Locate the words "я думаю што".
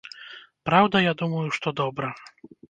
1.09-1.75